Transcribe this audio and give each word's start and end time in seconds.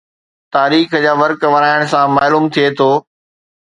تاريخ 0.55 0.89
جا 1.05 1.13
ورق 1.21 1.41
ورائڻ 1.53 1.79
سان 1.93 2.05
معلوم 2.17 2.43
ٿئي 2.53 2.67
ٿو 2.77 2.89